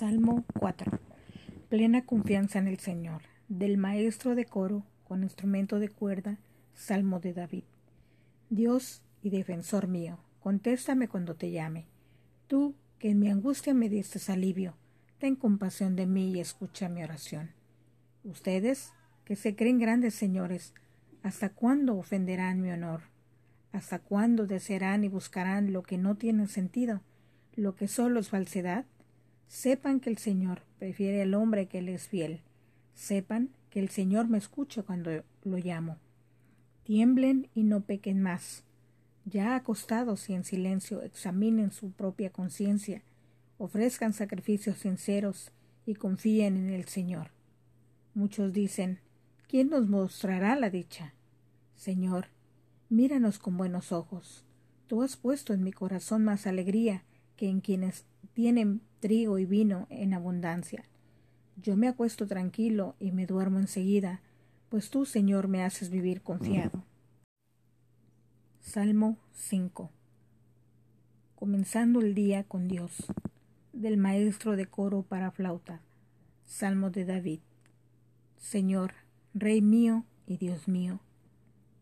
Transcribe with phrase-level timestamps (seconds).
[0.00, 0.98] Salmo 4.
[1.68, 3.20] Plena confianza en el Señor.
[3.48, 6.38] Del maestro de coro con instrumento de cuerda.
[6.72, 7.64] Salmo de David.
[8.48, 11.84] Dios y defensor mío, contéstame cuando te llame.
[12.46, 14.74] Tú, que en mi angustia me diste alivio,
[15.18, 17.50] ten compasión de mí y escucha mi oración.
[18.24, 18.94] Ustedes,
[19.26, 20.72] que se creen grandes señores,
[21.22, 23.02] ¿hasta cuándo ofenderán mi honor?
[23.70, 27.02] ¿Hasta cuándo desearán y buscarán lo que no tiene sentido,
[27.54, 28.86] lo que solo es falsedad?
[29.50, 32.40] Sepan que el Señor prefiere al hombre que le es fiel.
[32.94, 35.10] Sepan que el Señor me escucha cuando
[35.42, 35.98] lo llamo.
[36.84, 38.62] Tiemblen y no pequen más.
[39.24, 43.02] Ya acostados y en silencio examinen su propia conciencia,
[43.58, 45.50] ofrezcan sacrificios sinceros
[45.84, 47.32] y confíen en el Señor.
[48.14, 49.00] Muchos dicen,
[49.48, 51.12] ¿quién nos mostrará la dicha?
[51.74, 52.28] Señor,
[52.88, 54.44] míranos con buenos ojos.
[54.86, 57.02] Tú has puesto en mi corazón más alegría
[57.36, 58.04] que en quienes
[58.40, 60.86] tienen trigo y vino en abundancia.
[61.56, 64.22] Yo me acuesto tranquilo y me duermo enseguida,
[64.70, 66.82] pues tú, Señor, me haces vivir confiado.
[68.60, 69.90] Salmo 5
[71.34, 73.12] Comenzando el día con Dios,
[73.74, 75.82] del maestro de coro para flauta.
[76.46, 77.40] Salmo de David.
[78.38, 78.94] Señor,
[79.34, 81.00] Rey mío y Dios mío,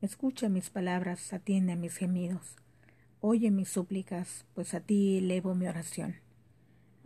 [0.01, 2.57] escucha mis palabras, atiende a mis gemidos,
[3.21, 6.17] oye mis súplicas, pues a ti elevo mi oración.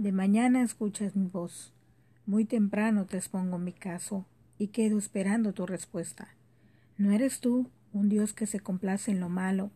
[0.02, 1.72] De mañana escuchas mi voz.
[2.26, 4.26] Muy temprano te expongo mi caso
[4.58, 6.34] y quedo esperando tu respuesta.
[6.98, 9.70] ¿No eres tú un Dios que se complace en lo malo?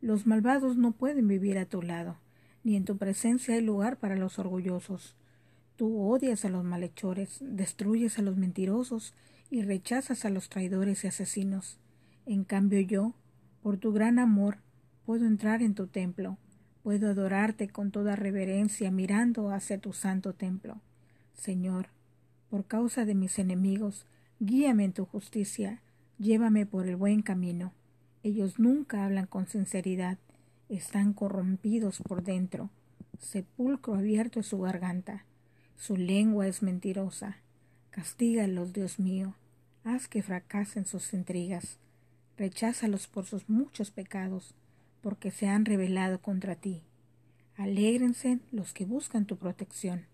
[0.00, 2.16] Los malvados no pueden vivir a tu lado,
[2.62, 5.16] ni en tu presencia hay lugar para los orgullosos.
[5.74, 9.14] Tú odias a los malhechores, destruyes a los mentirosos
[9.50, 11.80] y rechazas a los traidores y asesinos.
[12.24, 13.14] En cambio yo,
[13.64, 14.58] por tu gran amor,
[15.04, 16.38] puedo entrar en tu templo
[16.86, 20.76] Puedo adorarte con toda reverencia mirando hacia tu santo templo.
[21.34, 21.88] Señor,
[22.48, 24.06] por causa de mis enemigos,
[24.38, 25.82] guíame en tu justicia,
[26.20, 27.72] llévame por el buen camino.
[28.22, 30.18] Ellos nunca hablan con sinceridad,
[30.68, 32.70] están corrompidos por dentro.
[33.18, 35.24] Sepulcro abierto es su garganta.
[35.76, 37.38] Su lengua es mentirosa.
[37.90, 39.34] Castígalos, Dios mío.
[39.82, 41.80] Haz que fracasen sus intrigas.
[42.36, 44.54] Recházalos por sus muchos pecados
[45.06, 46.82] porque se han rebelado contra ti.
[47.54, 50.04] Alégrense los que buscan tu protección.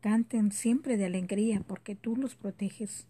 [0.00, 3.08] Canten siempre de alegría porque tú los proteges.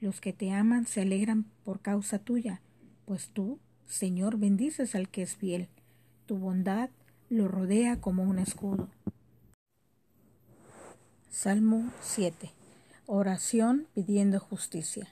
[0.00, 2.60] Los que te aman se alegran por causa tuya,
[3.04, 3.58] pues tú,
[3.88, 5.66] Señor, bendices al que es fiel.
[6.26, 6.90] Tu bondad
[7.30, 8.88] lo rodea como un escudo.
[11.30, 12.52] Salmo 7.
[13.06, 15.08] Oración pidiendo justicia.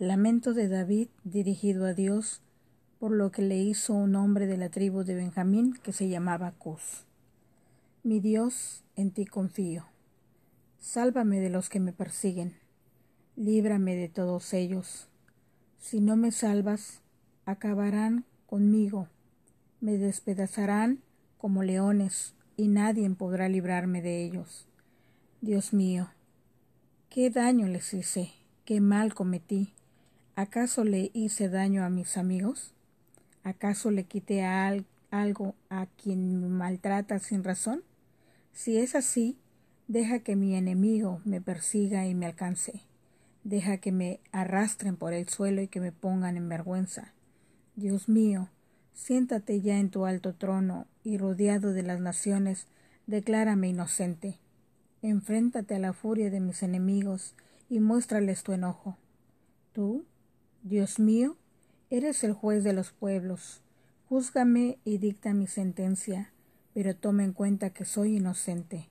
[0.00, 2.42] Lamento de David dirigido a Dios
[3.02, 6.52] por lo que le hizo un hombre de la tribu de Benjamín que se llamaba
[6.52, 7.04] Cus.
[8.04, 9.86] Mi Dios, en ti confío.
[10.78, 12.54] Sálvame de los que me persiguen.
[13.34, 15.08] Líbrame de todos ellos.
[15.80, 17.00] Si no me salvas,
[17.44, 19.08] acabarán conmigo.
[19.80, 21.00] Me despedazarán
[21.38, 24.68] como leones, y nadie podrá librarme de ellos.
[25.40, 26.10] Dios mío,
[27.10, 28.30] ¿qué daño les hice?
[28.64, 29.72] ¿Qué mal cometí?
[30.36, 32.72] ¿Acaso le hice daño a mis amigos?
[33.44, 37.82] ¿Acaso le quité algo a quien me maltrata sin razón?
[38.52, 39.38] Si es así,
[39.88, 42.82] deja que mi enemigo me persiga y me alcance.
[43.44, 47.12] Deja que me arrastren por el suelo y que me pongan en vergüenza.
[47.74, 48.48] Dios mío,
[48.92, 52.66] siéntate ya en tu alto trono y rodeado de las naciones,
[53.06, 54.38] declárame inocente.
[55.02, 57.34] Enfréntate a la furia de mis enemigos
[57.68, 58.96] y muéstrales tu enojo.
[59.72, 60.04] Tú,
[60.62, 61.36] Dios mío,
[61.92, 63.60] Eres el juez de los pueblos.
[64.08, 66.32] Júzgame y dicta mi sentencia,
[66.72, 68.88] pero toma en cuenta que soy inocente.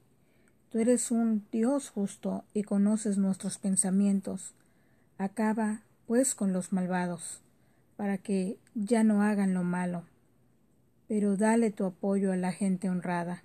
[0.69, 4.53] Tú eres un Dios justo y conoces nuestros pensamientos.
[5.17, 7.41] Acaba, pues, con los malvados,
[7.97, 10.03] para que ya no hagan lo malo.
[11.07, 13.41] Pero dale tu apoyo a la gente honrada.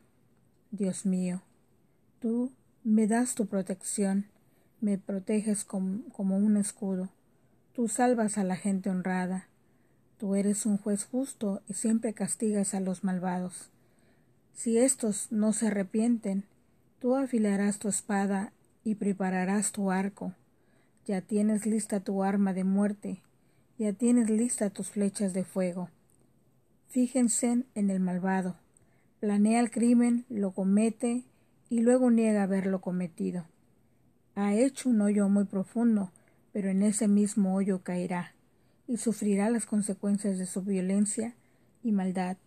[0.71, 1.41] Dios mío,
[2.21, 2.53] tú
[2.85, 4.27] me das tu protección,
[4.83, 7.09] me proteges como un escudo.
[7.77, 9.49] Tú salvas a la gente honrada.
[10.17, 13.69] Tú eres un juez justo y siempre castigas a los malvados.
[14.55, 16.45] Si éstos no se arrepienten,
[17.01, 20.33] tú afilarás tu espada y prepararás tu arco.
[21.05, 23.21] Ya tienes lista tu arma de muerte,
[23.77, 25.91] ya tienes lista tus flechas de fuego.
[26.89, 28.57] Fíjense en el malvado.
[29.21, 31.25] Planea el crimen, lo comete
[31.69, 33.45] y luego niega haberlo cometido.
[34.35, 36.11] Ha hecho un hoyo muy profundo
[36.57, 38.33] pero en ese mismo hoyo caerá
[38.89, 41.35] y sufrirá las consecuencias de su violencia
[41.83, 42.39] y maldad.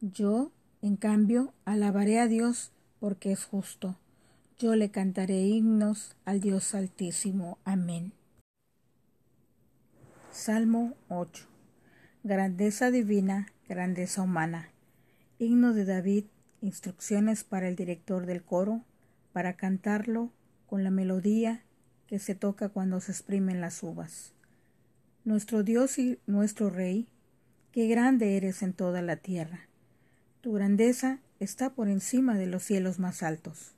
[0.00, 0.52] Yo,
[0.82, 2.70] en cambio, alabaré a Dios
[3.00, 3.98] porque es justo.
[4.56, 7.58] yo le cantaré himnos al Dios Altísimo.
[7.64, 8.12] Amén.
[10.30, 11.48] Salmo 8.
[12.22, 14.68] Grandeza divina, grandeza humana.
[15.40, 16.26] Himno de David,
[16.60, 18.84] instrucciones para el director del coro,
[19.32, 20.30] para cantarlo
[20.68, 21.65] con la melodía
[22.06, 24.32] que se toca cuando se exprimen las uvas.
[25.24, 27.08] Nuestro Dios y nuestro Rey,
[27.72, 29.68] qué grande eres en toda la tierra.
[30.40, 33.76] Tu grandeza está por encima de los cielos más altos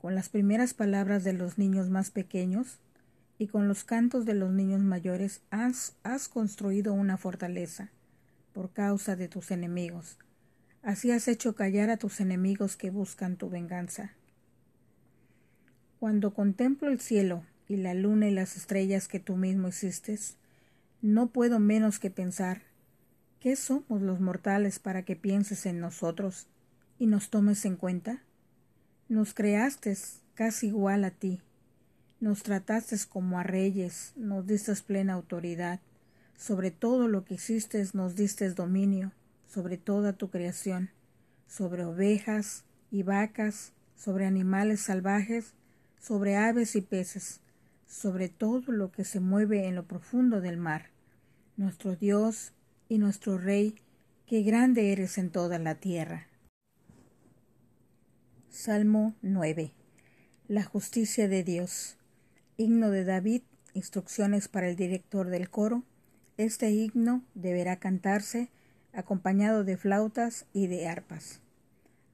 [0.00, 2.78] con las primeras palabras de los niños más pequeños
[3.38, 5.94] y con los cantos de los niños mayores has,
[6.28, 7.90] construido una fortaleza
[8.54, 10.18] por causa de tus enemigos.
[10.82, 14.12] Así has hecho callar a tus enemigos que buscan tu venganza.
[16.00, 20.18] Cuando contemplo el cielo y la luna y las estrellas que tú mismo hiciste,
[21.02, 22.62] no puedo menos que pensar,
[23.38, 26.46] ¿qué somos los mortales para que pienses en nosotros
[26.98, 28.22] y nos tomes en cuenta?
[29.10, 29.94] Nos creaste
[30.32, 31.42] casi igual a ti,
[32.18, 35.80] nos trataste como a reyes, nos diste plena autoridad,
[36.34, 39.12] sobre todo lo que hiciste nos diste dominio,
[39.46, 40.88] sobre toda tu creación,
[41.46, 45.52] sobre ovejas y vacas, sobre animales salvajes,
[46.00, 47.40] sobre aves y peces,
[47.86, 50.90] sobre todo lo que se mueve en lo profundo del mar.
[51.56, 52.52] Nuestro Dios
[52.88, 53.76] y nuestro Rey,
[54.26, 56.26] qué grande eres en toda la tierra.
[58.48, 59.72] Salmo 9.
[60.48, 61.96] La justicia de Dios.
[62.56, 63.42] Himno de David.
[63.74, 65.84] Instrucciones para el director del coro.
[66.36, 68.50] Este himno deberá cantarse
[68.92, 71.40] acompañado de flautas y de arpas.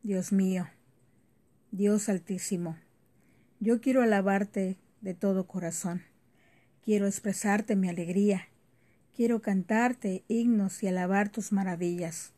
[0.02, 0.68] Dios mío,
[1.70, 2.76] Dios altísimo,
[3.60, 6.02] yo quiero alabarte de todo corazón.
[6.84, 8.48] Quiero expresarte mi alegría.
[9.14, 12.32] Quiero cantarte himnos y alabar tus maravillas.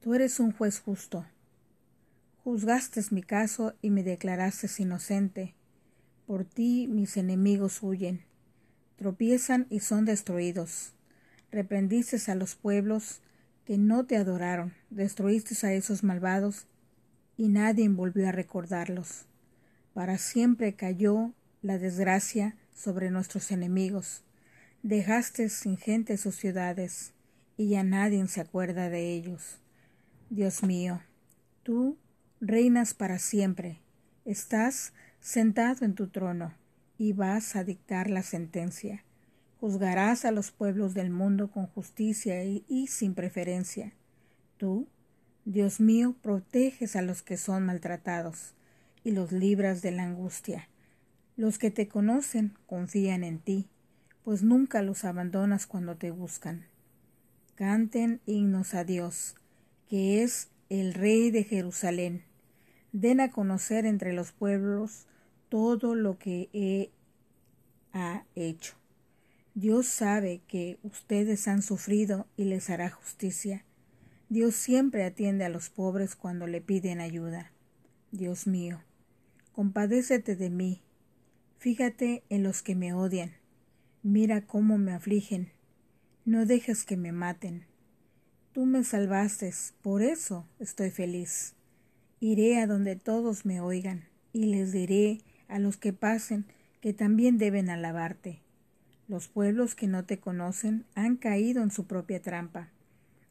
[0.00, 1.24] Tú eres un juez justo
[2.44, 5.54] Juzgaste mi caso y me declaraste inocente.
[6.26, 8.20] Por ti mis enemigos huyen,
[8.96, 10.92] tropiezan y son destruidos.
[11.50, 13.22] Reprendiste a los pueblos
[13.64, 16.66] que no te adoraron, destruiste a esos malvados
[17.38, 19.24] y nadie volvió a recordarlos.
[19.94, 21.32] Para siempre cayó
[21.62, 24.24] la desgracia sobre nuestros enemigos.
[24.82, 27.14] Dejaste sin gente sus ciudades
[27.56, 29.60] y ya nadie se acuerda de ellos.
[30.30, 31.00] Dios mío,
[31.62, 31.96] tú
[32.40, 33.78] reinas para siempre,
[34.24, 36.52] estás sentado en tu trono
[36.98, 39.04] y vas a dictar la sentencia.
[39.60, 43.92] Juzgarás a los pueblos del mundo con justicia y, sin preferencia.
[44.56, 44.88] Tú,
[45.44, 48.54] Dios mío, proteges a los que son maltratados
[49.04, 50.68] y los libras de la angustia.
[51.36, 53.68] Los que te conocen confían en ti,
[54.24, 56.66] pues nunca los abandonas cuando te buscan.
[57.54, 59.36] Canten himnos a Dios,
[59.88, 62.24] que es el Rey de Jerusalén
[62.94, 65.06] den a conocer entre los pueblos
[65.48, 66.90] todo lo que he,
[67.92, 68.74] ha hecho.
[69.54, 73.64] Dios sabe que ustedes han sufrido y les hará justicia.
[74.28, 77.50] Dios siempre atiende a los pobres cuando le piden ayuda.
[78.12, 78.80] Dios mío,
[79.54, 80.82] compadécete de mí.
[81.58, 83.32] Fíjate en los que me odian.
[84.02, 85.52] Mira cómo me afligen.
[86.24, 87.64] No dejes que me maten.
[88.52, 91.54] Tú me salvaste, por eso estoy feliz.
[92.18, 96.46] Iré a donde todos me oigan, y les diré a los que pasen
[96.80, 98.40] que también deben alabarte.
[99.06, 102.70] Los pueblos que no te conocen han caído en su propia trampa,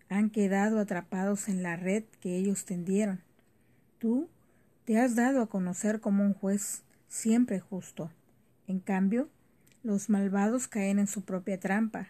[0.07, 3.21] han quedado atrapados en la red que ellos tendieron.
[3.97, 4.29] Tú
[4.85, 8.11] te has dado a conocer como un juez siempre justo.
[8.67, 9.29] En cambio,
[9.83, 12.09] los malvados caen en su propia trampa.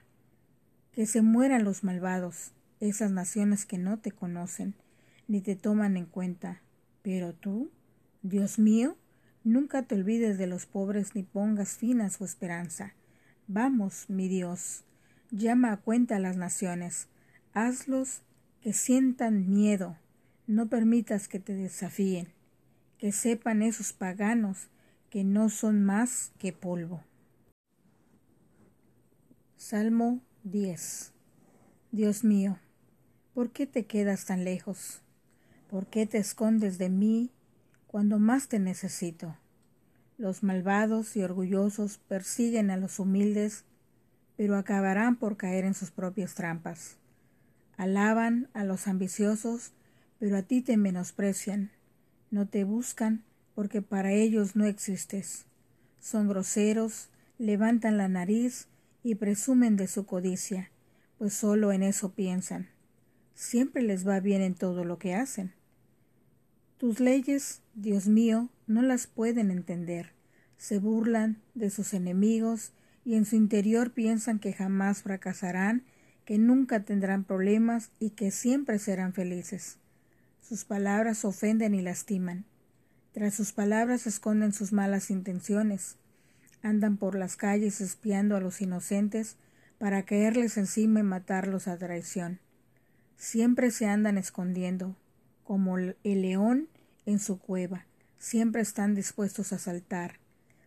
[0.92, 4.76] Que se mueran los malvados, esas naciones que no te conocen
[5.28, 6.62] ni te toman en cuenta.
[7.02, 7.72] Pero tú,
[8.22, 8.98] Dios mío,
[9.44, 12.94] nunca te olvides de los pobres ni pongas fin a su esperanza.
[13.48, 14.84] Vamos, mi Dios,
[15.32, 17.08] llama a cuenta a las naciones,
[17.54, 18.22] hazlos
[18.62, 19.98] que sientan miedo,
[20.48, 22.28] no permitas que te desafíen,
[23.04, 24.70] que sepan esos paganos
[25.10, 27.04] que no son más que polvo.
[29.58, 31.12] Salmo 10
[31.92, 32.60] Dios mío,
[33.34, 35.02] ¿por qué te quedas tan lejos?
[35.70, 37.30] ¿Por qué te escondes de mí
[37.88, 39.36] cuando más te necesito?
[40.18, 43.66] Los malvados y orgullosos persiguen a los humildes,
[44.38, 46.96] pero acabarán por caer en sus propias trampas.
[47.76, 49.74] Alaban a los ambiciosos,
[50.20, 51.73] pero a ti te menosprecian.
[52.34, 53.22] No te buscan
[53.54, 55.46] porque para ellos no existes.
[56.00, 58.66] Son groseros, levantan la nariz
[59.04, 60.72] y presumen de su codicia,
[61.20, 62.70] pues solo en eso piensan.
[63.36, 65.54] Siempre les va bien en todo lo que hacen.
[66.80, 70.14] Tus leyes, Dios mío, no las pueden entender,
[70.58, 72.72] se burlan de sus enemigos
[73.06, 75.84] y en su interior piensan que jamás fracasarán,
[76.26, 79.78] que nunca tendrán problemas y que siempre serán felices.
[80.48, 82.44] Sus palabras ofenden y lastiman.
[83.14, 85.96] Tras sus palabras esconden sus malas intenciones.
[86.62, 89.38] Andan por las calles espiando a los inocentes
[89.78, 92.40] para caerles encima y matarlos a traición.
[93.16, 94.98] Siempre se andan escondiendo,
[95.46, 96.68] como el león
[97.06, 97.86] en su cueva.
[98.20, 100.20] Siempre están dispuestos a saltar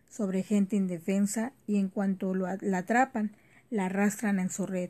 [0.09, 3.35] sobre gente indefensa y en cuanto la atrapan,
[3.69, 4.89] la arrastran en su red.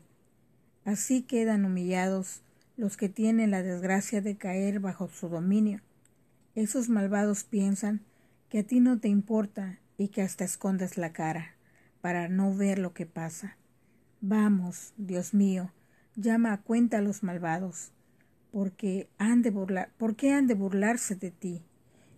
[0.86, 2.40] Así quedan humillados
[2.78, 5.82] los que tienen la desgracia de caer bajo su dominio.
[6.54, 8.00] Esos malvados piensan
[8.48, 11.56] que a ti no te importa y que hasta escondes la cara
[12.00, 13.56] para no ver lo que pasa.
[14.20, 15.72] Vamos, Dios mío,
[16.14, 17.90] llama a cuenta a los malvados,
[18.52, 21.62] porque han de burlar, ¿por qué han de burlarse de ti?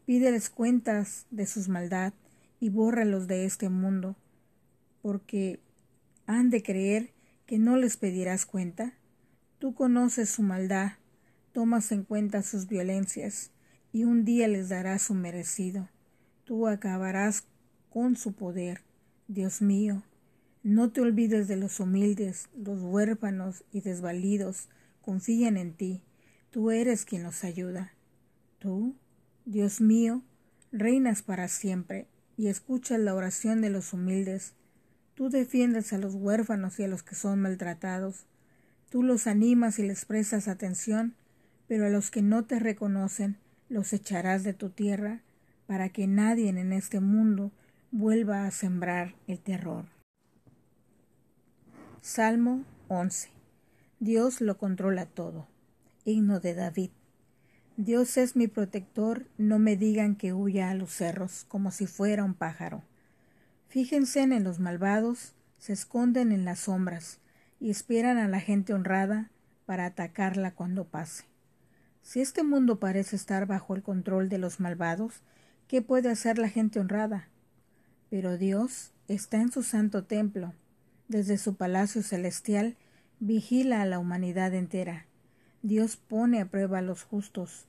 [0.05, 2.13] Pídeles cuentas de sus maldad
[2.61, 4.15] y bórralos de este mundo,
[5.01, 5.59] porque
[6.27, 7.13] han de creer
[7.47, 8.93] que no les pedirás cuenta.
[9.61, 10.93] Tú conoces su maldad,
[11.53, 13.51] tomas en cuenta sus violencias,
[13.93, 15.91] y un día les darás su merecido.
[16.45, 17.45] Tú acabarás
[17.91, 18.81] con su poder.
[19.29, 20.03] Dios mío,
[20.63, 24.71] no te olvides de los humildes, los huérfanos y desvalidos,
[25.03, 26.01] confían en ti.
[26.49, 27.93] Tú eres quien los ayuda.
[28.61, 28.97] Tú,
[29.45, 30.23] Dios mío,
[30.73, 32.07] reinas para siempre
[32.39, 34.55] y escuchas la oración de los humildes.
[35.13, 38.25] Tú defiendes a los huérfanos y a los que son maltratados.
[38.91, 41.15] Tú los animas y les prestas atención,
[41.69, 45.21] pero a los que no te reconocen los echarás de tu tierra,
[45.69, 47.53] para que nadie en este mundo
[47.93, 49.85] vuelva a sembrar el terror.
[52.01, 53.29] Salmo 11.
[54.01, 55.47] Dios lo controla todo.
[56.05, 56.91] Himno de David.
[57.77, 62.25] Dios es mi protector, no me digan que huya a los cerros como si fuera
[62.25, 62.83] un pájaro.
[63.69, 67.21] Fíjense en los malvados, se esconden en las sombras
[67.61, 69.31] y esperan a la gente honrada
[69.67, 71.25] para atacarla cuando pase.
[72.03, 75.23] Si este mundo parece estar bajo el control de los malvados,
[75.69, 77.29] ¿qué puede hacer la gente honrada?
[78.09, 80.55] Pero Dios está en su santo templo,
[81.09, 82.77] desde su palacio celestial
[83.21, 85.07] vigila a la humanidad entera.
[85.63, 87.67] Dios pone a prueba a los justos,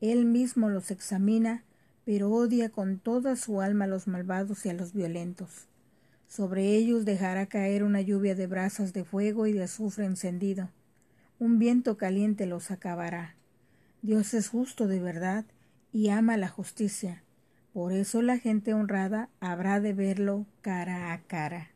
[0.00, 1.62] él mismo los examina,
[2.04, 5.68] pero odia con toda su alma a los malvados y a los violentos.
[6.34, 10.68] Sobre ellos dejará caer una lluvia de brasas de fuego y de azufre encendido.
[11.38, 13.36] Un viento caliente los acabará.
[14.02, 15.44] Dios es justo de verdad
[15.92, 17.22] y ama la justicia.
[17.72, 21.70] Por eso la gente honrada habrá de verlo cara a cara.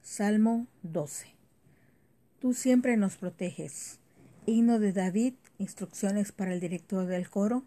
[0.00, 1.26] Salmo 12.
[2.38, 3.98] Tú siempre nos proteges.
[4.46, 7.64] Himno de David Instrucciones para el director del coro.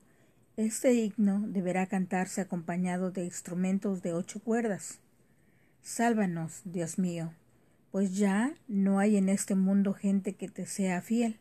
[0.55, 4.99] Este himno deberá cantarse acompañado de instrumentos de ocho cuerdas.
[5.81, 7.33] Sálvanos, Dios mío,
[7.91, 11.39] pues ya no hay en este mundo gente que te sea fiel.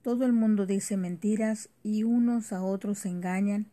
[0.00, 3.66] Todo el mundo dice mentiras y unos a otros se engañan.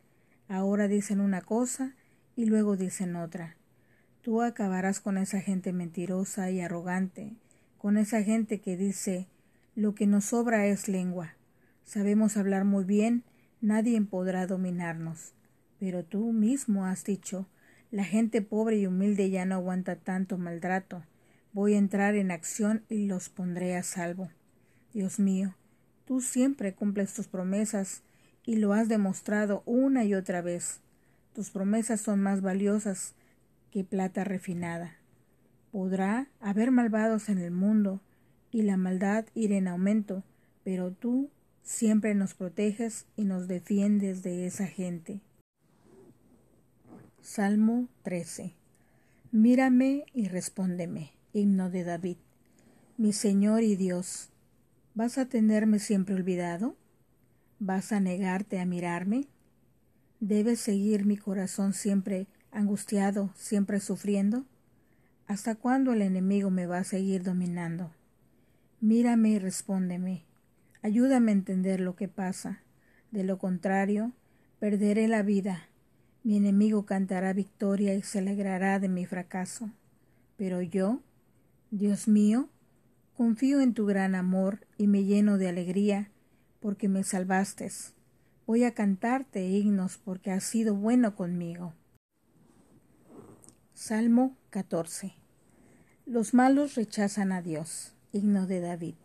[0.49, 1.95] Ahora dicen una cosa
[2.35, 3.55] y luego dicen otra.
[4.23, 7.31] Tú acabarás con esa gente mentirosa y arrogante,
[7.77, 9.29] con esa gente que dice
[9.73, 11.35] lo que nos sobra es lengua.
[11.85, 13.23] Sabemos hablar muy bien,
[13.61, 15.33] nadie podrá dominarnos.
[15.79, 17.47] Pero tú mismo has dicho,
[17.91, 21.03] la gente pobre y humilde ya no aguanta tanto maltrato.
[21.53, 24.29] Voy a entrar en acción y los pondré a salvo.
[24.93, 25.55] Dios mío,
[26.05, 28.03] tú siempre cumples tus promesas
[28.45, 30.81] y lo has demostrado una y otra vez.
[31.33, 33.15] Tus promesas son más valiosas
[33.71, 34.97] que plata refinada.
[35.71, 38.01] Podrá haber malvados en el mundo
[38.51, 40.23] y la maldad ir en aumento,
[40.63, 41.29] pero tú
[41.63, 45.21] Siempre nos proteges y nos defiendes de esa gente.
[47.21, 48.53] Salmo 13.
[49.31, 51.13] Mírame y respóndeme.
[51.33, 52.17] Himno de David.
[52.97, 54.29] Mi Señor y Dios,
[54.95, 56.75] ¿vas a tenerme siempre olvidado?
[57.59, 59.27] ¿Vas a negarte a mirarme?
[60.19, 64.45] ¿Debes seguir mi corazón siempre angustiado, siempre sufriendo?
[65.27, 67.91] ¿Hasta cuándo el enemigo me va a seguir dominando?
[68.81, 70.23] Mírame y respóndeme.
[70.81, 72.61] Ayúdame a entender lo que pasa.
[73.11, 74.13] De lo contrario,
[74.59, 75.67] perderé la vida.
[76.23, 79.71] Mi enemigo cantará victoria y se alegrará de mi fracaso.
[80.37, 81.01] Pero yo,
[81.71, 82.49] Dios mío,
[83.15, 86.11] confío en tu gran amor y me lleno de alegría
[86.61, 87.69] porque me salvaste.
[88.47, 91.73] Voy a cantarte himnos porque has sido bueno conmigo.
[93.73, 95.13] Salmo 14.
[96.05, 97.93] Los malos rechazan a Dios.
[98.11, 98.95] Himno de David.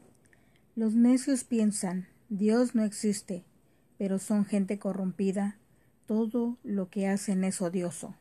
[0.76, 3.44] Los necios piensan, Dios no existe,
[3.96, 5.56] pero son gente corrompida,
[6.06, 8.16] todo lo que hacen es odioso.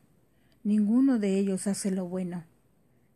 [0.62, 2.44] Ninguno de ellos hace lo bueno.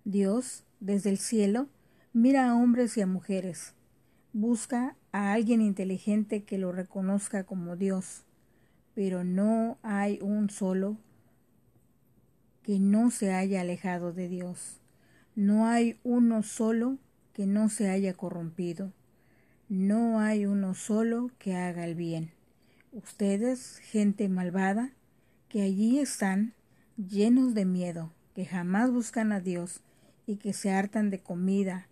[0.04, 1.68] Dios, desde el cielo,
[2.12, 3.74] mira a hombres y a mujeres.
[4.32, 8.24] Busca a alguien inteligente que lo reconozca como Dios,
[8.96, 10.96] pero no hay un solo
[12.64, 14.80] que no se haya alejado de Dios.
[15.36, 16.98] No hay uno solo
[17.34, 18.92] que no se haya corrompido.
[19.68, 22.30] No hay uno solo que haga el bien.
[22.90, 24.92] Ustedes, gente malvada,
[25.50, 26.54] que allí están,
[26.96, 29.82] llenos de miedo, que jamás buscan a Dios
[30.26, 31.86] y que se hartan de comida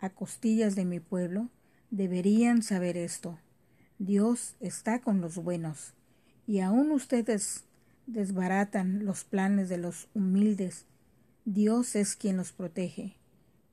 [0.00, 1.48] a costillas de mi pueblo,
[1.92, 3.38] deberían saber esto.
[4.00, 5.94] Dios está con los buenos,
[6.48, 7.66] y aun ustedes
[8.08, 10.86] desbaratan los planes de los humildes.
[11.44, 13.14] Dios es quien los protege.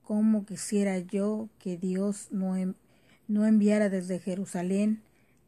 [0.04, 2.54] Como quisiera yo que Dios no,
[3.30, 5.04] no enviara desde Jerusalén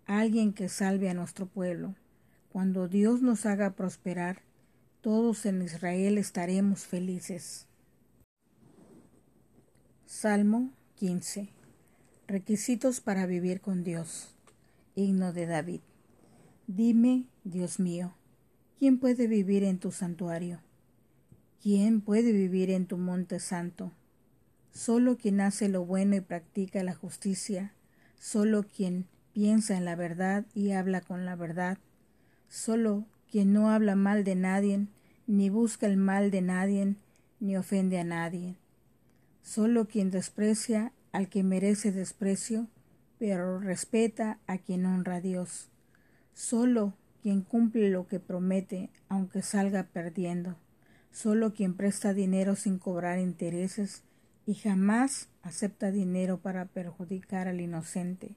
[0.07, 1.97] alguien que salve a nuestro pueblo.
[2.49, 4.43] Cuando Dios nos haga prosperar,
[5.01, 7.67] todos en Israel estaremos felices.
[10.07, 11.49] Salmo 15.
[12.29, 14.33] Requisitos para vivir con Dios.
[14.95, 15.81] Himno de David.
[16.69, 18.15] Dime, Dios mío,
[18.79, 20.61] ¿quién puede vivir en tu santuario?
[21.61, 23.91] ¿Quién puede vivir en tu monte santo?
[24.73, 27.75] Solo quien hace lo bueno y practica la justicia,
[28.19, 31.77] solo quien piensa en la verdad y habla con la verdad.
[32.49, 34.87] Solo quien no habla mal de nadie,
[35.27, 36.97] ni busca el mal de nadie,
[37.39, 38.57] ni ofende a nadie.
[39.43, 42.67] Solo quien desprecia al que merece desprecio,
[43.19, 45.69] pero respeta a quien honra a Dios.
[46.33, 50.57] Solo quien cumple lo que promete, aunque salga perdiendo.
[51.13, 54.03] Solo quien presta dinero sin cobrar intereses
[54.47, 58.35] y jamás acepta dinero para perjudicar al inocente.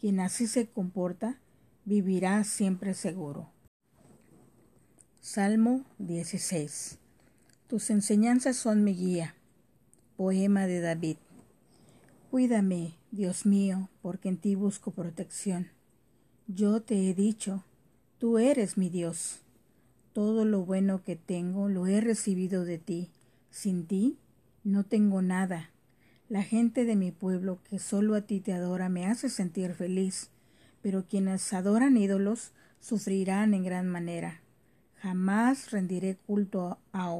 [0.00, 1.38] Quien así se comporta
[1.84, 3.50] vivirá siempre seguro.
[5.20, 6.98] Salmo 16.
[7.66, 9.34] Tus enseñanzas son mi guía.
[10.16, 11.16] Poema de David.
[12.30, 15.68] Cuídame, Dios mío, porque en ti busco protección.
[16.46, 17.64] Yo te he dicho,
[18.18, 19.40] tú eres mi Dios.
[20.12, 23.10] Todo lo bueno que tengo lo he recibido de ti.
[23.50, 24.18] Sin ti
[24.66, 25.70] no tengo nada.
[26.28, 30.30] La gente de mi pueblo que solo a ti te adora me hace sentir feliz,
[30.82, 32.50] pero quienes adoran ídolos
[32.80, 34.40] sufrirán en gran manera.
[34.96, 37.16] Jamás rendiré culto a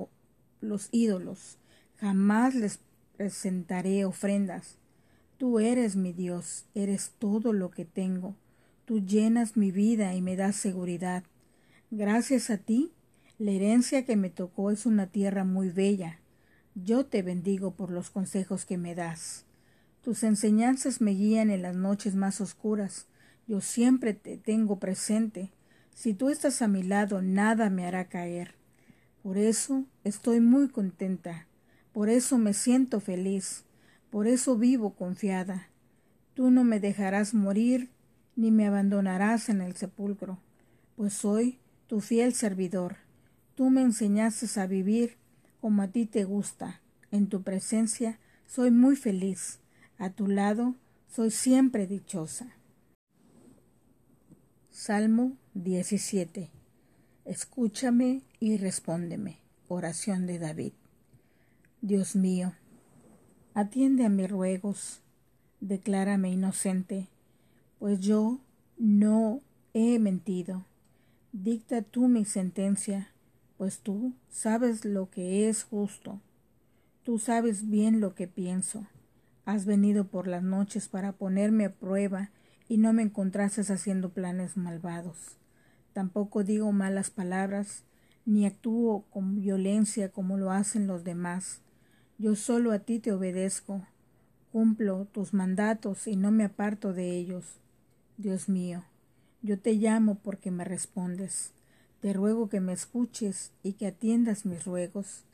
[0.61, 1.59] los ídolos,
[1.99, 2.81] jamás les
[3.17, 4.79] presentaré ofrendas.
[5.39, 8.35] Tú eres mi Dios, eres todo lo que tengo.
[8.87, 11.23] Tú llenas mi vida y me das seguridad.
[11.93, 12.91] Gracias a ti,
[13.39, 16.19] la herencia que me tocó es una tierra muy bella.
[16.85, 19.47] Yo te bendigo por los consejos que me das.
[20.03, 23.07] Tus enseñanzas me guían en las noches más oscuras.
[23.47, 25.51] Yo siempre te tengo presente.
[25.95, 28.57] Si tú estás a mi lado, nada me hará caer.
[29.23, 31.47] Por eso estoy muy contenta.
[31.93, 33.65] Por eso me siento feliz.
[34.11, 35.71] Por eso vivo confiada.
[36.35, 37.89] Tú no me dejarás morir
[38.37, 40.39] ni me abandonarás en el sepulcro,
[40.95, 42.97] pues soy tu fiel servidor.
[43.55, 45.17] Tú me enseñaste a vivir
[45.61, 46.81] como a ti te gusta.
[47.11, 49.61] En tu presencia soy muy feliz.
[49.99, 50.75] A tu lado
[51.09, 52.57] soy siempre dichosa.
[54.71, 56.51] Salmo 17.
[57.25, 59.39] Escúchame y respóndeme.
[59.69, 60.73] Oración de David.
[61.81, 62.53] Dios mío,
[63.55, 65.01] atiende a mis ruegos,
[65.61, 67.09] declárame inocente,
[67.79, 68.41] pues yo
[68.79, 69.41] no
[69.73, 70.65] he mentido.
[71.33, 73.13] Dicta tú mi sentencia
[73.57, 76.21] pues tú sabes lo que es justo.
[77.03, 78.87] Tú sabes bien lo que pienso.
[79.45, 82.31] Has venido por las noches para ponerme a prueba
[82.69, 85.37] y no me encontrases haciendo planes malvados.
[85.93, 87.85] Tampoco digo malas palabras,
[88.25, 91.61] ni actúo con violencia como lo hacen los demás.
[92.19, 93.87] Yo solo a ti te obedezco,
[94.53, 97.61] cumplo tus mandatos y no me aparto de ellos.
[98.17, 98.85] Dios mío,
[99.43, 101.53] yo te llamo porque me respondes.
[102.07, 105.25] Te ruego que me escuches y que atiendas mis ruegos.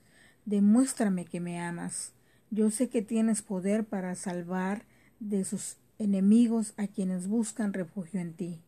[0.46, 2.14] Demuéstrame que me amas.
[2.50, 4.86] Yo sé que tienes poder para salvar
[5.20, 8.58] de sus enemigos a quienes buscan refugio en ti.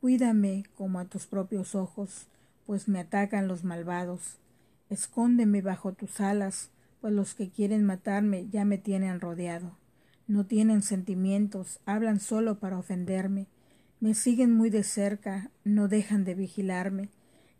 [0.00, 2.28] Cuídame como a tus propios ojos,
[2.64, 4.38] pues me atacan los malvados.
[4.88, 6.70] Escóndeme bajo tus alas,
[7.00, 9.72] pues los que quieren matarme ya me tienen rodeado.
[10.28, 13.48] No tienen sentimientos, hablan solo para ofenderme
[14.00, 17.10] me siguen muy de cerca, no dejan de vigilarme,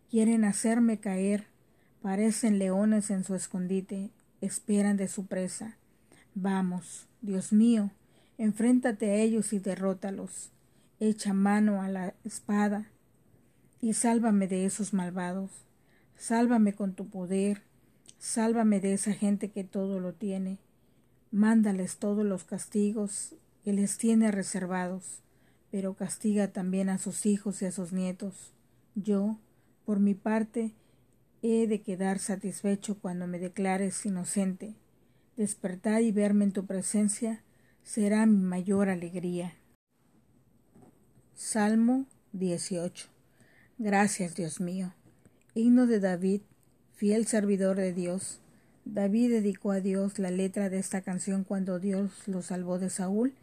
[0.09, 1.45] quieren hacerme caer,
[2.01, 4.09] parecen leones en su escondite,
[4.41, 5.77] esperan de su presa.
[6.33, 7.91] Vamos, Dios mío,
[8.37, 10.51] enfréntate a ellos y derrótalos.
[10.99, 12.87] Echa mano a la espada.
[13.83, 15.49] y sálvame de esos malvados.
[16.15, 17.63] Sálvame con tu poder,
[18.19, 20.59] sálvame de esa gente que todo lo tiene.
[21.31, 25.23] Mándales todos los castigos que les tiene reservados,
[25.71, 28.53] pero castiga también a sus hijos y a sus nietos.
[28.93, 29.39] Yo,
[29.85, 30.73] por mi parte,
[31.41, 34.75] he de quedar satisfecho cuando me declares inocente.
[35.37, 37.41] Despertar y verme en tu presencia
[37.83, 39.55] será mi mayor alegría.
[41.33, 43.07] Salmo 18.
[43.77, 44.93] Gracias, Dios mío.
[45.55, 46.41] Himno de David,
[46.93, 48.39] fiel servidor de Dios.
[48.85, 53.33] David dedicó a Dios la letra de esta canción cuando Dios lo salvó de Saúl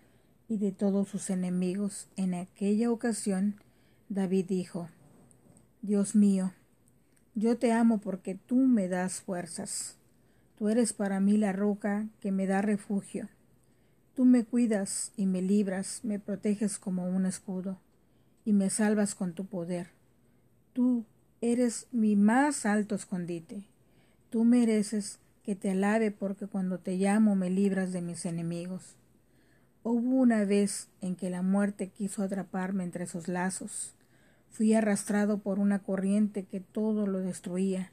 [0.49, 2.09] y de todos sus enemigos.
[2.17, 3.57] En aquella ocasión,
[4.09, 4.89] David dijo,
[5.83, 6.53] Dios mío,
[7.35, 9.97] yo te amo porque tú me das fuerzas.
[10.57, 13.29] Tú eres para mí la roca que me da refugio.
[14.17, 17.79] Tú me cuidas y me libras, me proteges como un escudo,
[18.45, 19.91] y me salvas con tu poder.
[20.73, 21.05] Tú
[21.41, 23.63] eres mi más alto escondite.
[24.31, 28.97] Tú mereces que te alabe porque cuando te llamo me libras de mis enemigos.
[29.90, 33.94] Hubo una vez en que la muerte quiso atraparme entre sus lazos.
[34.51, 37.90] Fui arrastrado por una corriente que todo lo destruía.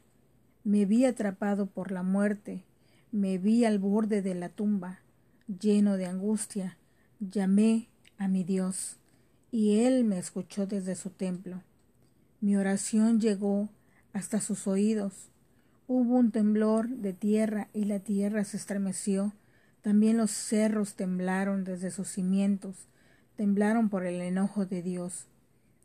[0.62, 2.64] Me vi atrapado por la muerte,
[3.12, 4.98] me vi al borde de la tumba,
[5.48, 6.76] lleno de angustia.
[7.18, 8.98] Llamé a mi Dios,
[9.50, 11.62] y Él me escuchó desde su templo.
[12.42, 13.70] Mi oración llegó
[14.12, 15.30] hasta sus oídos.
[15.88, 19.32] Hubo un temblor de tierra y la tierra se estremeció.
[19.86, 22.88] También los cerros temblaron desde sus cimientos,
[23.36, 25.28] temblaron por el enojo de Dios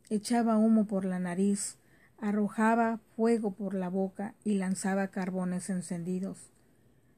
[0.10, 1.78] echaba humo por la nariz,
[2.18, 6.50] arrojaba fuego por la boca y lanzaba carbones encendidos.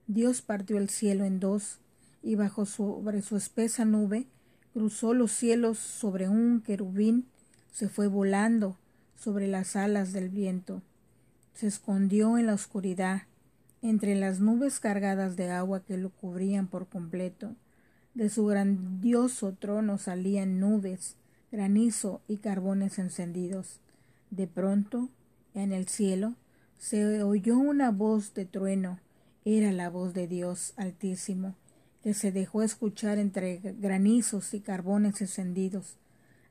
[0.07, 1.79] Dios partió el cielo en dos,
[2.21, 4.27] y bajo sobre su espesa nube
[4.73, 7.27] cruzó los cielos sobre un querubín,
[7.71, 8.77] se fue volando
[9.15, 10.81] sobre las alas del viento,
[11.53, 13.21] se escondió en la oscuridad,
[13.83, 17.53] entre las nubes cargadas de agua que lo cubrían por completo.
[18.13, 21.17] De su grandioso trono salían nubes,
[21.51, 23.81] granizo y carbones encendidos.
[24.31, 25.09] De pronto,
[25.53, 26.33] en el cielo,
[26.77, 28.99] se oyó una voz de trueno.
[29.43, 31.55] Era la voz de Dios Altísimo,
[32.01, 35.97] que se dejó escuchar entre granizos y carbones encendidos.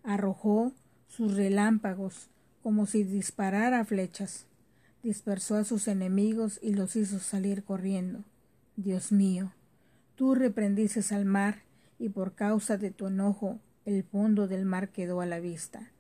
[0.05, 0.73] Arrojó
[1.09, 2.29] sus relámpagos
[2.63, 4.45] como si disparara flechas.
[5.03, 8.25] Dispersó a sus enemigos y los hizo salir corriendo.
[8.77, 9.53] Dios mío,
[10.15, 11.63] tú reprendices al mar
[11.99, 15.91] y por causa de tu enojo el fondo del mar quedó a la vista.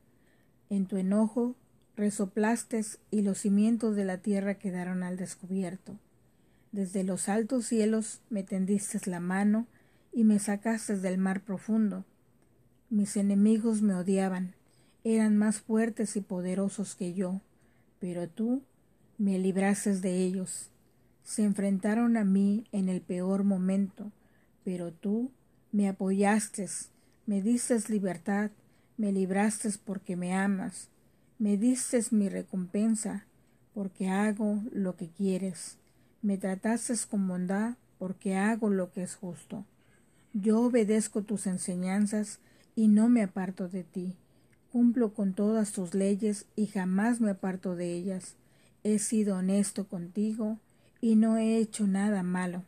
[0.71, 1.57] En tu enojo
[1.97, 5.99] resoplaste y los cimientos de la tierra quedaron al descubierto.
[6.71, 9.67] Desde los altos cielos me tendiste la mano
[10.13, 12.05] y me sacaste del mar profundo.
[12.89, 14.55] Mis enemigos me odiaban,
[15.05, 17.41] eran más fuertes y poderosos que yo,
[17.99, 18.63] pero tú
[19.23, 20.69] me libraste de ellos.
[21.23, 24.11] Se enfrentaron a mí en el peor momento,
[24.65, 25.31] pero tú
[25.71, 26.67] me apoyaste
[27.25, 28.51] me distes libertad,
[28.97, 30.89] me libraste porque me amas,
[31.39, 33.25] me distes mi recompensa,
[33.75, 35.79] porque hago lo que quieres,
[36.21, 39.65] me trataste con bondad, porque hago lo que es justo.
[40.33, 42.41] Yo obedezco tus enseñanzas
[42.75, 44.17] y no me aparto de ti.
[44.73, 48.35] Cumplo con todas tus leyes y jamás me aparto de ellas.
[48.85, 50.59] He sido honesto contigo
[51.01, 52.65] y no he hecho nada malo.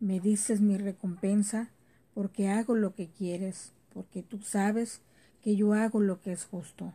[0.00, 1.70] Me dices mi recompensa
[2.14, 5.00] porque hago lo que quieres porque tú sabes
[5.42, 6.92] que yo hago lo que es justo.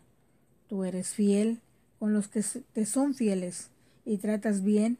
[0.70, 1.60] Tú eres fiel
[1.98, 2.44] con los que
[2.74, 3.72] te son fieles
[4.06, 5.00] y tratas bien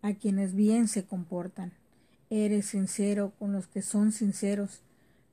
[0.00, 1.72] a quienes bien se comportan.
[2.30, 4.80] Eres sincero con los que son sinceros,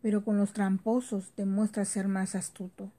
[0.02, 2.92] pero con los tramposos te muestras ser más astuto.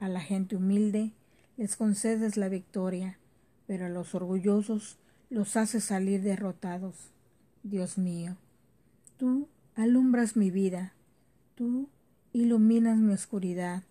[0.00, 1.12] A la gente humilde
[1.56, 3.18] les concedes la victoria,
[3.68, 4.98] pero a los orgullosos
[5.30, 7.12] los haces salir derrotados.
[7.62, 8.36] Dios mío,
[9.18, 10.94] tú alumbras mi vida,
[11.54, 11.86] tú
[12.32, 13.84] iluminas mi oscuridad.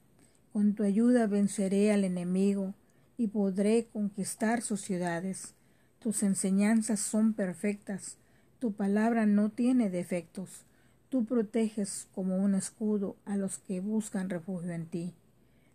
[0.51, 2.73] Con tu ayuda venceré al enemigo
[3.17, 5.53] y podré conquistar sus ciudades.
[5.99, 8.17] Tus enseñanzas son perfectas,
[8.59, 10.63] tu palabra no tiene defectos.
[11.09, 15.13] Tú proteges como un escudo a los que buscan refugio en ti.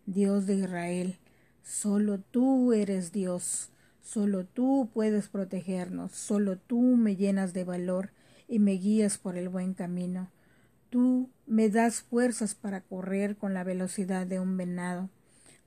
[0.05, 1.17] Dios de Israel,
[1.63, 3.69] solo tú eres Dios,
[4.03, 8.11] solo tú puedes protegernos, solo tú me llenas de valor
[8.47, 10.29] y me guías por el buen camino.
[10.91, 15.09] Tú me das fuerzas para correr con la velocidad de un venado.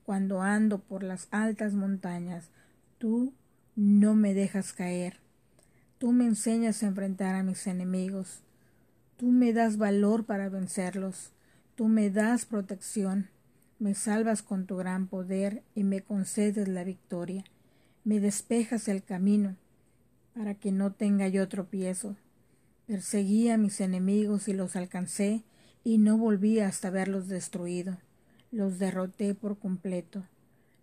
[0.05, 2.51] Cuando ando por las altas montañas,
[2.99, 3.33] tú
[3.75, 5.19] no me dejas caer.
[5.99, 8.43] Tú me enseñas a enfrentar a mis enemigos.
[9.17, 11.33] Tú me das valor para vencerlos.
[11.75, 13.29] Tú me das protección.
[13.79, 17.45] me salvas con tu gran poder y me concedes la victoria.
[18.07, 19.57] Me despejas el camino
[20.33, 22.15] para que no tenga yo tropiezo.
[22.87, 25.43] Perseguí a mis enemigos y los alcancé
[25.83, 27.99] y no volví hasta verlos destruido.
[28.53, 30.23] Los derroté por completo.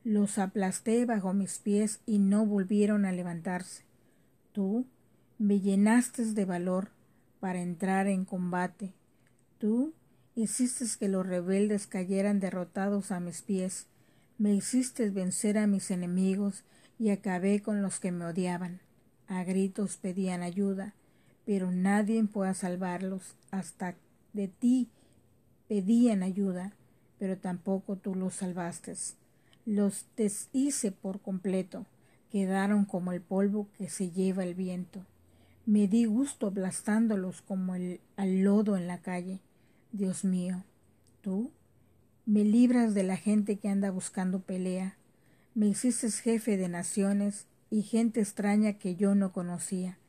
[0.03, 3.83] Los aplasté bajo mis pies y no volvieron a levantarse.
[4.51, 4.85] Tú
[5.39, 6.89] me llenaste de valor
[7.39, 8.91] para entrar en combate.
[9.59, 9.93] Tú
[10.35, 13.87] hiciste que los rebeldes cayeran derrotados a mis pies.
[14.37, 16.65] Me hiciste vencer a mis enemigos
[16.99, 18.79] y acabé con los que me odiaban.
[19.27, 20.93] A gritos pedían ayuda,
[21.45, 23.35] pero nadie pueda salvarlos.
[23.51, 23.95] Hasta
[24.33, 24.89] de ti
[25.67, 26.73] pedían ayuda,
[27.19, 28.93] pero tampoco tú los salvaste.
[29.65, 31.85] Los deshice por completo,
[32.31, 35.05] quedaron como el polvo que se lleva el viento.
[35.65, 39.39] Me di gusto aplastándolos como el al lodo en la calle.
[39.93, 40.63] Dios mío,
[41.21, 41.51] tú
[42.25, 44.97] me libras de la gente que anda buscando pelea.
[45.55, 49.99] Me hiciste jefe de naciones y gente extraña que yo no conocía.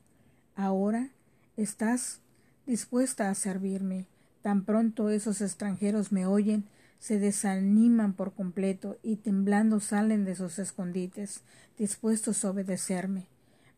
[0.57, 1.11] Ahora
[1.59, 2.21] estás
[2.67, 4.07] dispuesta a servirme.
[4.41, 6.65] Tan pronto esos extranjeros me oyen,
[6.99, 11.43] se desaniman por completo y temblando salen de sus escondites,
[11.77, 13.27] dispuestos a obedecerme.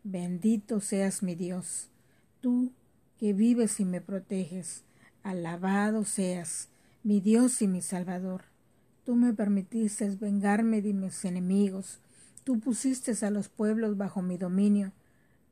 [0.05, 1.89] Bendito seas mi Dios,
[2.41, 2.71] tú
[3.19, 4.85] que vives y me proteges.
[5.25, 6.69] Alabado seas,
[7.03, 8.56] mi Dios y mi Salvador.
[9.07, 12.01] Tú me permitiste vengarme de mis enemigos.
[12.45, 14.93] Tú pusiste a los pueblos bajo mi dominio.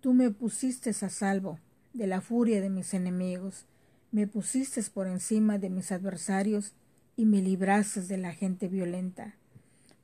[0.02, 1.58] Tú me pusiste a salvo
[1.94, 3.64] de la furia de mis enemigos.
[4.12, 6.72] Me pusiste por encima de mis adversarios
[7.16, 9.36] y me libraste de la gente violenta.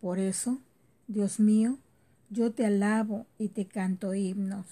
[0.00, 0.62] Por eso,
[1.08, 1.78] Dios mío,
[2.30, 4.64] yo te alabo y te canto himnos.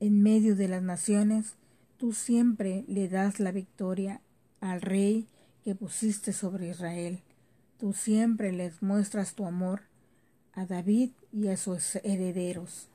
[0.00, 1.58] En medio de las naciones,
[1.98, 4.20] Tú siempre le das la victoria
[4.60, 5.26] al rey
[5.64, 7.24] que pusiste sobre Israel.
[7.78, 9.82] Tú siempre les muestras tu amor
[10.52, 12.88] a David y a sus herederos.